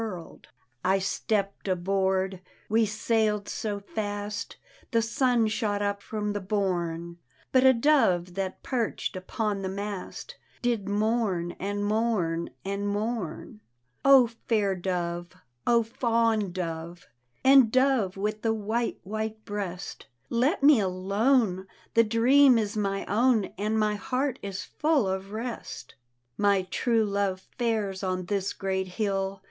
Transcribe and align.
149 0.01 0.39
D,gt,, 0.41 0.47
erihyGOOgle 0.47 0.47
The 0.49 0.63
Haunted 0.63 0.87
Hour 0.89 0.95
I 0.95 0.97
stepp'd 0.97 1.67
abroad,— 1.67 2.41
we 2.69 2.85
saii'd 2.87 3.47
so 3.47 3.79
fast,— 3.79 4.57
The 4.93 5.01
sun 5.03 5.47
shot 5.47 5.81
up 5.83 6.01
from 6.01 6.33
the 6.33 6.39
bourn; 6.41 7.17
But 7.51 7.63
a 7.65 7.73
dove 7.75 8.33
that 8.33 8.63
pcrch'd 8.63 9.15
upon 9.15 9.61
the 9.61 9.69
mast 9.69 10.37
Did 10.63 10.89
mourn 10.89 11.51
and 11.59 11.85
mourn 11.85 12.49
and 12.65 12.87
mourn. 12.87 13.59
O 14.03 14.25
fair 14.25 14.73
dove! 14.75 15.33
O 15.67 15.83
fond 15.83 16.55
dove 16.55 17.05
I 17.45 17.49
And 17.49 17.71
dove 17.71 18.17
with 18.17 18.41
the 18.41 18.55
white, 18.55 18.99
white 19.03 19.45
breast, 19.45 20.07
Let 20.31 20.63
me 20.63 20.79
alone, 20.79 21.67
the 21.93 22.03
dream 22.03 22.57
is 22.57 22.75
my 22.75 23.05
own, 23.05 23.53
And 23.55 23.77
my 23.77 23.93
heart 23.93 24.39
is 24.41 24.63
full 24.65 25.07
of 25.07 25.31
rest. 25.31 25.93
My 26.39 26.63
true 26.63 27.05
love 27.05 27.45
fares 27.59 28.01
on 28.01 28.25
this 28.25 28.51
great 28.53 28.87
hill. 28.87 29.39